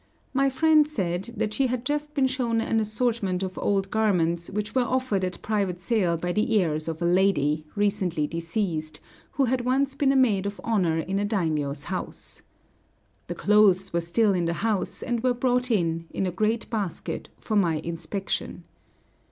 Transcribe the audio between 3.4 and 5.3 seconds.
of old garments which were offered